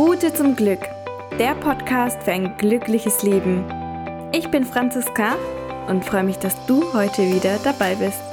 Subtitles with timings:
[0.00, 0.80] Route zum Glück,
[1.38, 3.66] der Podcast für ein glückliches Leben.
[4.32, 5.36] Ich bin Franziska
[5.88, 8.29] und freue mich, dass du heute wieder dabei bist.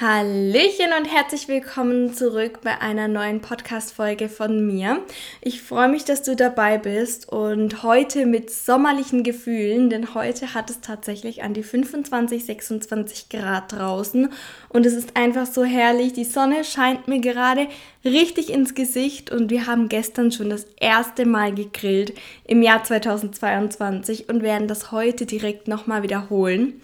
[0.00, 5.02] Hallöchen und herzlich willkommen zurück bei einer neuen Podcast-Folge von mir.
[5.40, 10.70] Ich freue mich, dass du dabei bist und heute mit sommerlichen Gefühlen, denn heute hat
[10.70, 14.28] es tatsächlich an die 25, 26 Grad draußen
[14.68, 16.12] und es ist einfach so herrlich.
[16.12, 17.66] Die Sonne scheint mir gerade
[18.04, 22.12] richtig ins Gesicht und wir haben gestern schon das erste Mal gegrillt
[22.44, 26.80] im Jahr 2022 und werden das heute direkt nochmal wiederholen.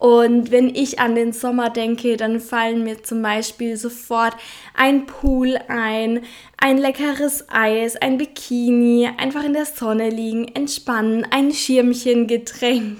[0.00, 4.34] Und wenn ich an den Sommer denke, dann fallen mir zum Beispiel sofort
[4.72, 6.22] ein Pool ein,
[6.56, 12.96] ein leckeres Eis, ein Bikini, einfach in der Sonne liegen, entspannen, ein Schirmchen, Getränk,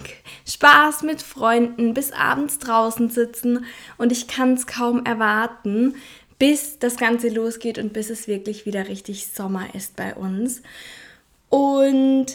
[0.46, 3.64] Spaß mit Freunden, bis abends draußen sitzen
[3.96, 5.94] und ich kann es kaum erwarten,
[6.38, 10.60] bis das Ganze losgeht und bis es wirklich wieder richtig Sommer ist bei uns.
[11.48, 12.26] Und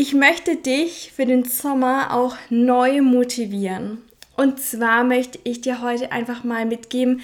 [0.00, 3.98] ich möchte dich für den Sommer auch neu motivieren.
[4.34, 7.20] Und zwar möchte ich dir heute einfach mal mitgeben,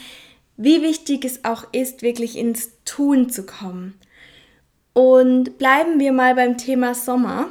[0.58, 3.98] wie wichtig es auch ist, wirklich ins Tun zu kommen.
[4.92, 7.48] Und bleiben wir mal beim Thema Sommer.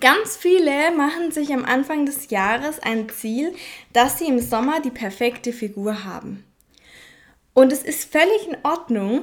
[0.00, 3.54] Ganz viele machen sich am Anfang des Jahres ein Ziel,
[3.92, 6.42] dass sie im Sommer die perfekte Figur haben.
[7.54, 9.22] Und es ist völlig in Ordnung,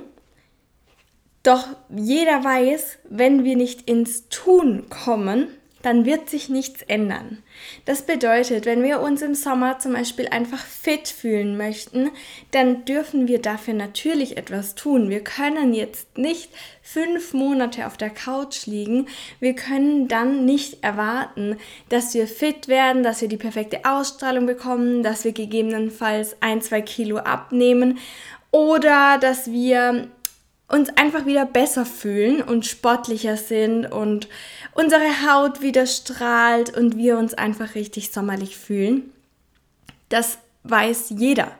[1.44, 5.48] doch jeder weiß, wenn wir nicht ins Tun kommen,
[5.82, 7.42] dann wird sich nichts ändern.
[7.86, 12.12] Das bedeutet, wenn wir uns im Sommer zum Beispiel einfach fit fühlen möchten,
[12.52, 15.10] dann dürfen wir dafür natürlich etwas tun.
[15.10, 16.50] Wir können jetzt nicht
[16.82, 19.08] fünf Monate auf der Couch liegen.
[19.40, 25.02] Wir können dann nicht erwarten, dass wir fit werden, dass wir die perfekte Ausstrahlung bekommen,
[25.02, 28.00] dass wir gegebenenfalls ein, zwei Kilo abnehmen
[28.52, 30.10] oder dass wir
[30.70, 34.28] uns einfach wieder besser fühlen und sportlicher sind und
[34.74, 39.12] unsere Haut wieder strahlt und wir uns einfach richtig sommerlich fühlen.
[40.10, 41.52] Das weiß jeder.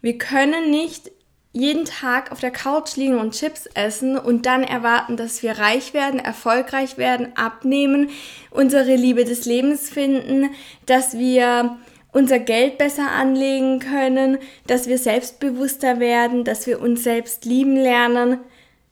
[0.00, 1.10] Wir können nicht
[1.52, 5.94] jeden Tag auf der Couch liegen und Chips essen und dann erwarten, dass wir reich
[5.94, 8.10] werden, erfolgreich werden, abnehmen,
[8.50, 10.50] unsere Liebe des Lebens finden,
[10.86, 11.78] dass wir
[12.12, 18.40] unser Geld besser anlegen können, dass wir selbstbewusster werden, dass wir uns selbst lieben lernen.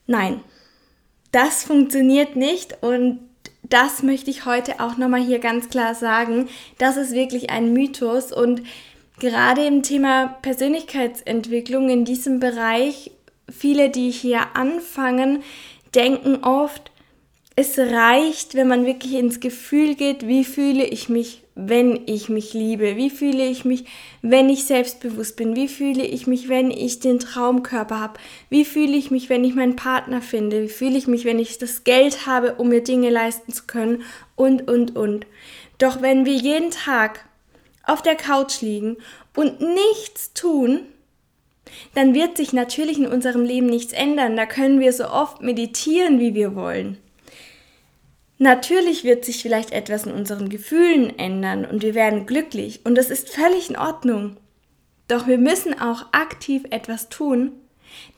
[0.06, 0.41] Nein,
[1.33, 3.21] das funktioniert nicht und
[3.62, 6.49] das möchte ich heute auch nochmal hier ganz klar sagen.
[6.78, 8.62] Das ist wirklich ein Mythos und
[9.19, 13.11] gerade im Thema Persönlichkeitsentwicklung in diesem Bereich,
[13.50, 15.43] viele, die hier anfangen,
[15.95, 16.91] denken oft,
[17.56, 22.53] es reicht, wenn man wirklich ins Gefühl geht, wie fühle ich mich, wenn ich mich
[22.53, 23.87] liebe, wie fühle ich mich,
[24.21, 28.94] wenn ich selbstbewusst bin, wie fühle ich mich, wenn ich den Traumkörper habe, wie fühle
[28.94, 32.27] ich mich, wenn ich meinen Partner finde, wie fühle ich mich, wenn ich das Geld
[32.27, 34.03] habe, um mir Dinge leisten zu können
[34.34, 35.27] und, und, und.
[35.78, 37.25] Doch wenn wir jeden Tag
[37.84, 38.99] auf der Couch liegen
[39.34, 40.81] und nichts tun,
[41.95, 44.37] dann wird sich natürlich in unserem Leben nichts ändern.
[44.37, 46.99] Da können wir so oft meditieren, wie wir wollen.
[48.39, 53.11] Natürlich wird sich vielleicht etwas in unseren Gefühlen ändern und wir werden glücklich und das
[53.11, 54.37] ist völlig in Ordnung.
[55.09, 57.53] Doch wir müssen auch aktiv etwas tun,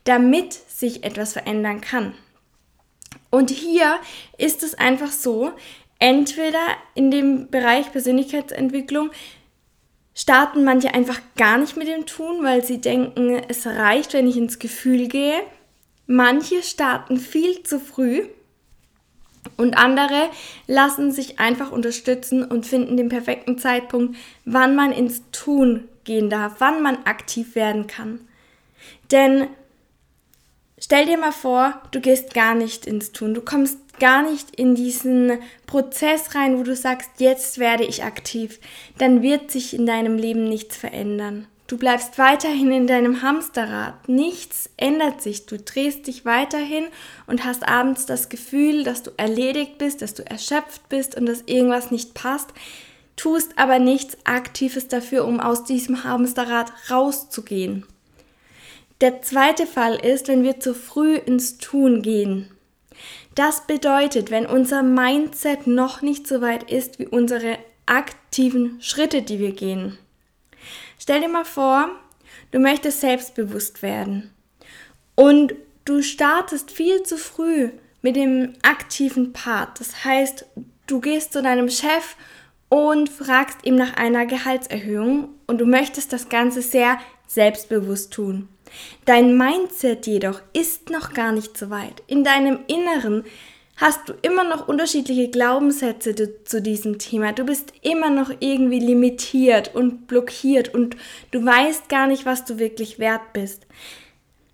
[0.05, 2.15] damit sich etwas verändern kann.
[3.31, 3.99] Und hier
[4.39, 5.53] ist es einfach so,
[5.99, 9.11] entweder in dem Bereich Persönlichkeitsentwicklung
[10.15, 14.37] starten manche einfach gar nicht mit dem Tun, weil sie denken, es reicht, wenn ich
[14.37, 15.41] ins Gefühl gehe.
[16.07, 18.27] Manche starten viel zu früh
[19.59, 20.31] und andere
[20.67, 26.55] lassen sich einfach unterstützen und finden den perfekten Zeitpunkt, wann man ins Tun gehen darf,
[26.61, 28.21] wann man aktiv werden kann.
[29.11, 29.49] Denn
[30.79, 34.77] stell dir mal vor, du gehst gar nicht ins Tun, du kommst gar nicht in
[34.77, 38.61] diesen Prozess rein, wo du sagst, jetzt werde ich aktiv,
[38.99, 41.49] dann wird sich in deinem Leben nichts verändern.
[41.69, 44.09] Du bleibst weiterhin in deinem Hamsterrad.
[44.09, 45.45] Nichts ändert sich.
[45.45, 46.87] Du drehst dich weiterhin
[47.27, 51.43] und hast abends das Gefühl, dass du erledigt bist, dass du erschöpft bist und dass
[51.43, 52.49] irgendwas nicht passt,
[53.17, 57.85] tust aber nichts Aktives dafür, um aus diesem Hamsterrad rauszugehen.
[59.03, 62.51] Der zweite Fall ist, wenn wir zu früh ins Tun gehen.
[63.35, 69.39] Das bedeutet, wenn unser Mindset noch nicht so weit ist wie unsere aktiven Schritte, die
[69.39, 69.99] wir gehen.
[70.99, 71.91] Stell dir mal vor,
[72.51, 74.33] du möchtest selbstbewusst werden
[75.15, 75.55] und
[75.85, 77.71] du startest viel zu früh
[78.03, 79.81] mit dem aktiven Part.
[79.81, 80.47] Das heißt,
[80.87, 82.17] du gehst zu deinem Chef
[82.69, 88.49] und fragst ihm nach einer Gehaltserhöhung und du möchtest das Ganze sehr selbstbewusst tun.
[89.05, 92.03] Dein Mindset jedoch ist noch gar nicht so weit.
[92.07, 93.25] In deinem Inneren
[93.79, 97.33] hast du immer noch unterschiedliche Glaubenssätze zu diesem Thema.
[97.33, 100.97] Du bist immer noch irgendwie limitiert und blockiert und
[101.31, 103.67] du weißt gar nicht, was du wirklich wert bist.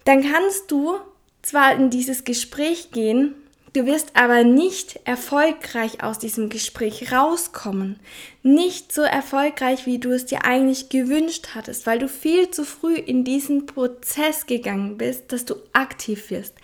[0.04, 0.98] Dann kannst du
[1.40, 3.34] zwar in dieses Gespräch gehen,
[3.72, 7.98] du wirst aber nicht erfolgreich aus diesem Gespräch rauskommen.
[8.42, 12.94] Nicht so erfolgreich, wie du es dir eigentlich gewünscht hattest, weil du viel zu früh
[12.94, 16.54] in diesen Prozess gegangen bist, dass du aktiv wirst.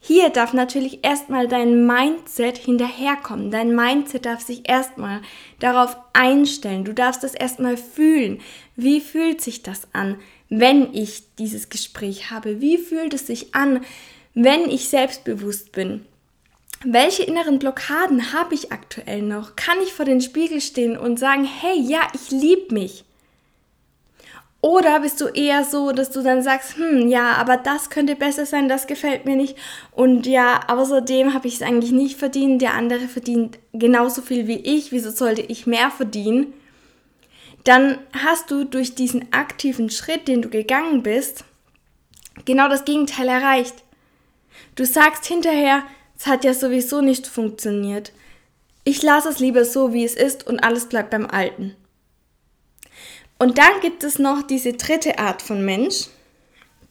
[0.00, 3.50] Hier darf natürlich erstmal dein Mindset hinterherkommen.
[3.50, 5.20] Dein Mindset darf sich erstmal
[5.58, 6.84] darauf einstellen.
[6.84, 8.40] Du darfst das erstmal fühlen.
[8.76, 10.18] Wie fühlt sich das an,
[10.48, 12.60] wenn ich dieses Gespräch habe?
[12.60, 13.84] Wie fühlt es sich an,
[14.34, 16.06] wenn ich selbstbewusst bin?
[16.84, 19.56] Welche inneren Blockaden habe ich aktuell noch?
[19.56, 23.04] Kann ich vor den Spiegel stehen und sagen, hey, ja, ich liebe mich?
[24.60, 28.44] Oder bist du eher so, dass du dann sagst, hm, ja, aber das könnte besser
[28.44, 29.56] sein, das gefällt mir nicht.
[29.92, 34.58] Und ja, außerdem habe ich es eigentlich nicht verdient, der andere verdient genauso viel wie
[34.58, 36.52] ich, wieso sollte ich mehr verdienen?
[37.62, 41.44] Dann hast du durch diesen aktiven Schritt, den du gegangen bist,
[42.44, 43.84] genau das Gegenteil erreicht.
[44.74, 45.84] Du sagst hinterher,
[46.18, 48.12] es hat ja sowieso nicht funktioniert.
[48.82, 51.76] Ich lasse es lieber so, wie es ist und alles bleibt beim Alten.
[53.38, 56.08] Und dann gibt es noch diese dritte Art von Mensch,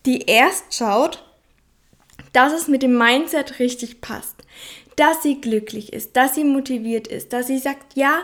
[0.05, 1.23] die erst schaut,
[2.31, 4.35] dass es mit dem Mindset richtig passt,
[4.95, 8.23] dass sie glücklich ist, dass sie motiviert ist, dass sie sagt, ja,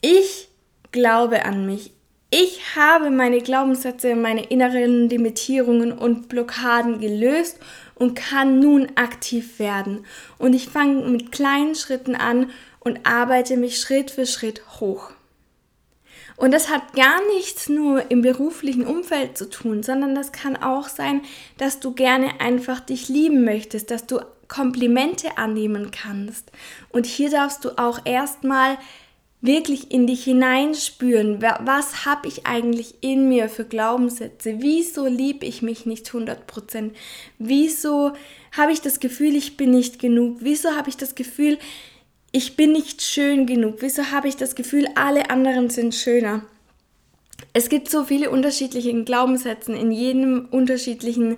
[0.00, 0.48] ich
[0.90, 1.92] glaube an mich.
[2.30, 7.60] Ich habe meine Glaubenssätze, meine inneren Limitierungen und Blockaden gelöst
[7.94, 10.04] und kann nun aktiv werden.
[10.38, 12.50] Und ich fange mit kleinen Schritten an
[12.80, 15.12] und arbeite mich Schritt für Schritt hoch.
[16.36, 20.88] Und das hat gar nichts nur im beruflichen Umfeld zu tun, sondern das kann auch
[20.88, 21.22] sein,
[21.58, 26.50] dass du gerne einfach dich lieben möchtest, dass du Komplimente annehmen kannst.
[26.90, 28.78] Und hier darfst du auch erstmal
[29.40, 34.56] wirklich in dich hineinspüren, was habe ich eigentlich in mir für Glaubenssätze?
[34.60, 36.92] Wieso liebe ich mich nicht 100%?
[37.38, 38.12] Wieso
[38.52, 40.38] habe ich das Gefühl, ich bin nicht genug?
[40.40, 41.58] Wieso habe ich das Gefühl,
[42.34, 43.76] ich bin nicht schön genug?
[43.78, 46.42] Wieso habe ich das Gefühl, alle anderen sind schöner?
[47.52, 51.36] Es gibt so viele unterschiedliche Glaubenssätze in jedem unterschiedlichen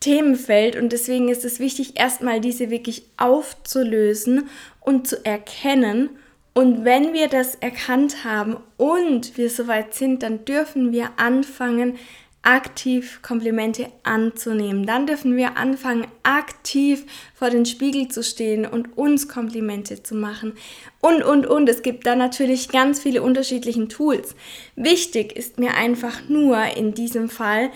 [0.00, 4.48] Themenfeld und deswegen ist es wichtig, erstmal diese wirklich aufzulösen
[4.80, 6.10] und zu erkennen.
[6.54, 11.98] Und wenn wir das erkannt haben und wir soweit sind, dann dürfen wir anfangen,
[12.42, 14.86] aktiv Komplimente anzunehmen.
[14.86, 17.04] Dann dürfen wir anfangen, aktiv
[17.34, 20.54] vor den Spiegel zu stehen und uns Komplimente zu machen.
[21.00, 21.68] Und, und, und.
[21.68, 24.34] Es gibt da natürlich ganz viele unterschiedliche Tools.
[24.74, 27.70] Wichtig ist mir einfach nur in diesem Fall,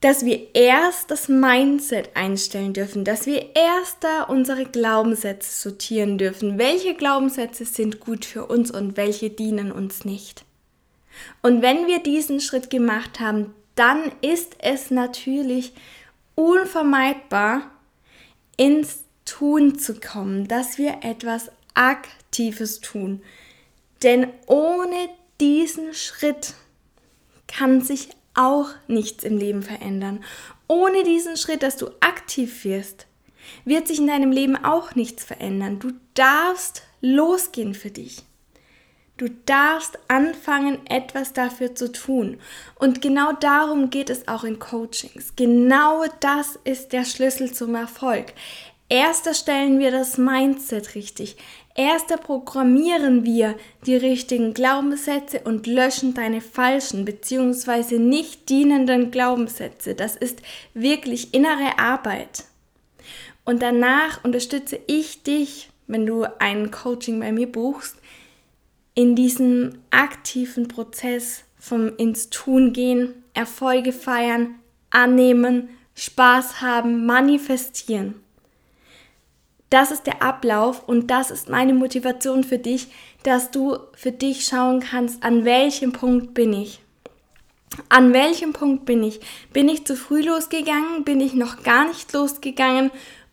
[0.00, 6.58] dass wir erst das Mindset einstellen dürfen, dass wir erst da unsere Glaubenssätze sortieren dürfen.
[6.58, 10.44] Welche Glaubenssätze sind gut für uns und welche dienen uns nicht?
[11.40, 15.72] Und wenn wir diesen Schritt gemacht haben, dann ist es natürlich
[16.34, 17.70] unvermeidbar,
[18.56, 23.22] ins Tun zu kommen, dass wir etwas Aktives tun.
[24.02, 25.08] Denn ohne
[25.40, 26.54] diesen Schritt
[27.46, 30.24] kann sich auch nichts im Leben verändern.
[30.68, 33.06] Ohne diesen Schritt, dass du aktiv wirst,
[33.64, 35.78] wird sich in deinem Leben auch nichts verändern.
[35.78, 38.22] Du darfst losgehen für dich.
[39.22, 42.38] Du darfst anfangen, etwas dafür zu tun.
[42.74, 45.34] Und genau darum geht es auch in Coachings.
[45.36, 48.32] Genau das ist der Schlüssel zum Erfolg.
[48.88, 51.36] Erst stellen wir das Mindset richtig.
[51.76, 53.54] Erst programmieren wir
[53.86, 58.00] die richtigen Glaubenssätze und löschen deine falschen bzw.
[58.00, 59.94] nicht dienenden Glaubenssätze.
[59.94, 60.42] Das ist
[60.74, 62.42] wirklich innere Arbeit.
[63.44, 67.98] Und danach unterstütze ich dich, wenn du ein Coaching bei mir buchst,
[68.94, 74.56] in diesem aktiven Prozess vom ins Tun gehen, Erfolge feiern,
[74.90, 78.16] annehmen, Spaß haben, manifestieren.
[79.70, 82.88] Das ist der Ablauf und das ist meine Motivation für dich,
[83.22, 86.80] dass du für dich schauen kannst, an welchem Punkt bin ich.
[87.88, 89.20] An welchem Punkt bin ich?
[89.54, 91.04] Bin ich zu früh losgegangen?
[91.04, 92.90] Bin ich noch gar nicht losgegangen?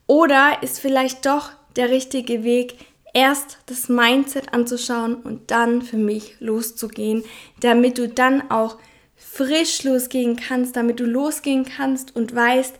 [0.07, 2.75] Oder ist vielleicht doch der richtige Weg,
[3.13, 7.23] erst das Mindset anzuschauen und dann für mich loszugehen,
[7.59, 8.77] damit du dann auch
[9.15, 12.75] frisch losgehen kannst, damit du losgehen kannst und weißt,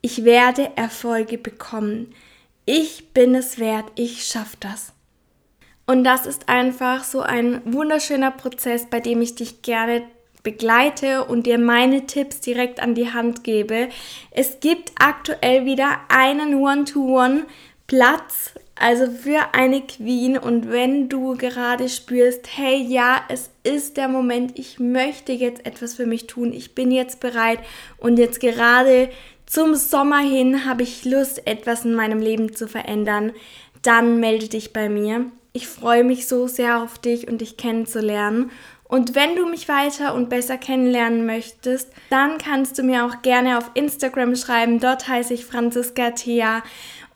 [0.00, 2.14] ich werde Erfolge bekommen.
[2.64, 4.92] Ich bin es wert, ich schaffe das.
[5.86, 10.04] Und das ist einfach so ein wunderschöner Prozess, bei dem ich dich gerne
[10.42, 13.88] begleite und dir meine Tipps direkt an die Hand gebe.
[14.30, 20.38] Es gibt aktuell wieder einen One-to-One-Platz, also für eine Queen.
[20.38, 25.94] Und wenn du gerade spürst, hey ja, es ist der Moment, ich möchte jetzt etwas
[25.94, 27.60] für mich tun, ich bin jetzt bereit
[27.98, 29.10] und jetzt gerade
[29.46, 33.32] zum Sommer hin habe ich Lust, etwas in meinem Leben zu verändern,
[33.82, 35.26] dann melde dich bei mir.
[35.52, 38.50] Ich freue mich so sehr auf dich und dich kennenzulernen.
[38.84, 43.56] Und wenn du mich weiter und besser kennenlernen möchtest, dann kannst du mir auch gerne
[43.56, 44.80] auf Instagram schreiben.
[44.80, 46.62] Dort heiße ich Franziska Thea.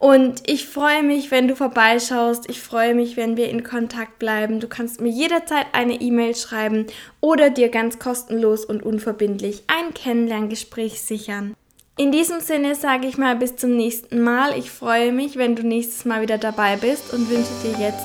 [0.04, 2.50] Und ich freue mich, wenn du vorbeischaust.
[2.50, 4.60] Ich freue mich, wenn wir in Kontakt bleiben.
[4.60, 6.88] Du kannst mir jederzeit eine E-Mail schreiben
[7.22, 11.54] oder dir ganz kostenlos und unverbindlich ein Kennenlerngespräch sichern.
[11.96, 14.58] In diesem Sinne sage ich mal bis zum nächsten Mal.
[14.58, 18.04] Ich freue mich, wenn du nächstes Mal wieder dabei bist und wünsche dir jetzt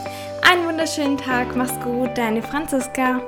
[0.50, 1.54] einen wunderschönen Tag.
[1.58, 3.22] Mach's gut, deine Franziska.